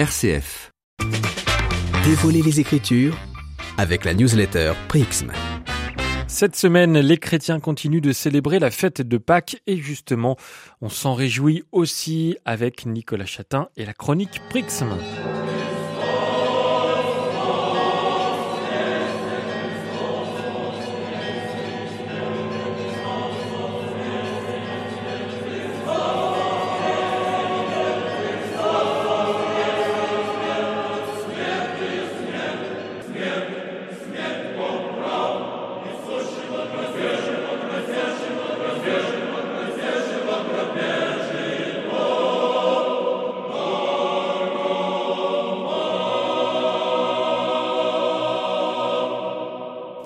[0.00, 0.72] RCF.
[2.06, 3.18] Dévoiler les Écritures
[3.76, 5.30] avec la newsletter Prixm.
[6.26, 10.38] Cette semaine, les chrétiens continuent de célébrer la fête de Pâques et justement,
[10.80, 14.88] on s'en réjouit aussi avec Nicolas Chatin et la chronique Prixm.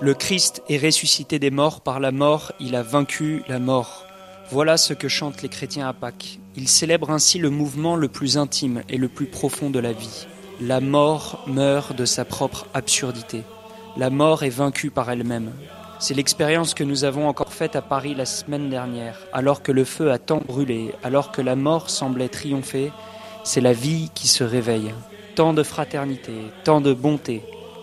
[0.05, 4.05] Le Christ est ressuscité des morts, par la mort il a vaincu la mort.
[4.51, 6.41] Voilà ce que chantent les chrétiens à Pâques.
[6.57, 10.27] Ils célèbrent ainsi le mouvement le plus intime et le plus profond de la vie.
[10.61, 13.45] La mort meurt de sa propre absurdité.
[13.97, 15.53] La mort est vaincue par elle-même.
[16.01, 19.85] C'est l'expérience que nous avons encore faite à Paris la semaine dernière, alors que le
[19.85, 22.93] feu a tant brûlé, alors que la mort semblait triompher,
[23.43, 24.93] c'est la vie qui se réveille.
[25.35, 27.41] Tant de fraternité, tant de bonté,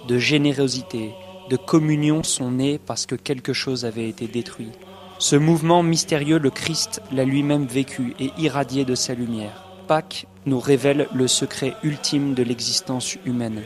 [0.07, 1.15] de générosité,
[1.51, 4.71] de communion sont nés parce que quelque chose avait été détruit.
[5.19, 9.65] Ce mouvement mystérieux, le Christ l'a lui-même vécu et irradié de sa lumière.
[9.85, 13.63] Pâques nous révèle le secret ultime de l'existence humaine.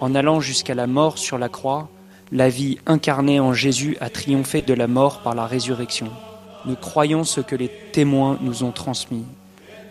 [0.00, 1.88] En allant jusqu'à la mort sur la croix,
[2.32, 6.08] la vie incarnée en Jésus a triomphé de la mort par la résurrection.
[6.66, 9.24] Nous croyons ce que les témoins nous ont transmis.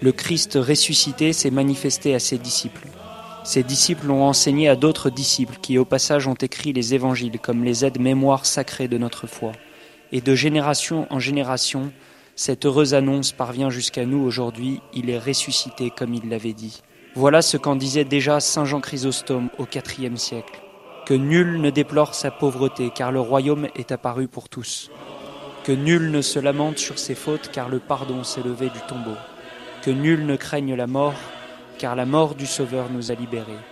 [0.02, 2.90] Le Christ ressuscité s'est manifesté à ses disciples.
[3.48, 7.64] Ses disciples l'ont enseigné à d'autres disciples qui au passage ont écrit les évangiles comme
[7.64, 9.54] les aides-mémoires sacrées de notre foi.
[10.12, 11.94] Et de génération en génération,
[12.36, 16.82] cette heureuse annonce parvient jusqu'à nous aujourd'hui, il est ressuscité comme il l'avait dit.
[17.16, 20.62] Voilà ce qu'en disait déjà Saint Jean Chrysostome au IVe siècle.
[21.06, 24.92] Que nul ne déplore sa pauvreté, car le royaume est apparu pour tous.
[25.64, 29.16] Que nul ne se lamente sur ses fautes, car le pardon s'est levé du tombeau.
[29.84, 31.16] Que nul ne craigne la mort,
[31.78, 33.64] car la mort du Sauveur nous a libérés.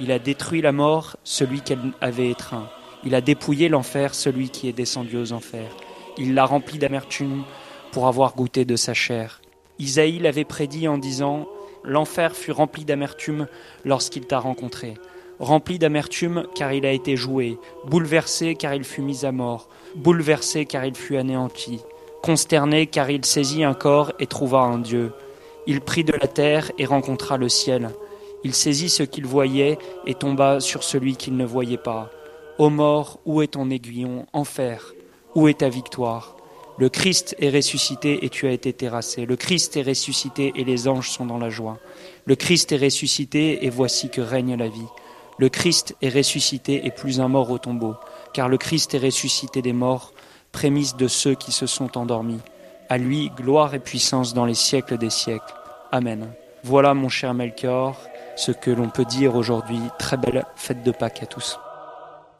[0.00, 2.68] Il a détruit la mort, celui qu'elle avait étreint.
[3.04, 5.70] Il a dépouillé l'enfer, celui qui est descendu aux enfers.
[6.18, 7.44] Il l'a rempli d'amertume
[7.92, 9.40] pour avoir goûté de sa chair.
[9.78, 11.46] Isaïe l'avait prédit en disant
[11.82, 13.46] L'enfer fut rempli d'amertume
[13.84, 14.94] lorsqu'il t'a rencontré.
[15.38, 20.66] Rempli d'amertume car il a été joué, bouleversé car il fut mis à mort, bouleversé
[20.66, 21.80] car il fut anéanti,
[22.22, 25.12] consterné car il saisit un corps et trouva un Dieu.
[25.66, 27.90] Il prit de la terre et rencontra le ciel.
[28.44, 32.10] Il saisit ce qu'il voyait et tomba sur celui qu'il ne voyait pas.
[32.58, 34.94] Ô mort, où est ton aiguillon Enfer,
[35.34, 36.36] où est ta victoire?
[36.78, 39.26] Le Christ est ressuscité et tu as été terrassé.
[39.26, 41.78] Le Christ est ressuscité et les anges sont dans la joie.
[42.24, 44.88] Le Christ est ressuscité et voici que règne la vie.
[45.36, 47.94] Le Christ est ressuscité et plus un mort au tombeau,
[48.32, 50.14] car le Christ est ressuscité des morts,
[50.52, 52.40] prémisse de ceux qui se sont endormis.
[52.90, 55.54] À lui, gloire et puissance dans les siècles des siècles.
[55.92, 56.26] Amen.
[56.64, 57.96] Voilà, mon cher Melchior,
[58.34, 59.80] ce que l'on peut dire aujourd'hui.
[59.96, 61.60] Très belle fête de Pâques à tous.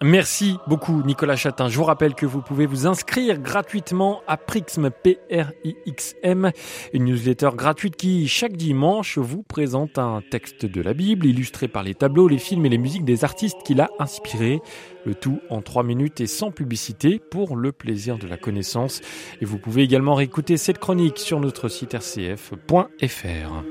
[0.02, 1.68] Merci beaucoup Nicolas Chatin.
[1.68, 6.52] Je vous rappelle que vous pouvez vous inscrire gratuitement à Prixm, P-R-I-X-M,
[6.94, 11.82] une newsletter gratuite qui chaque dimanche vous présente un texte de la Bible illustré par
[11.82, 14.60] les tableaux, les films et les musiques des artistes qui l'a inspiré.
[15.04, 19.02] Le tout en trois minutes et sans publicité pour le plaisir de la connaissance.
[19.42, 23.64] Et vous pouvez également réécouter cette chronique sur notre site rcf.fr.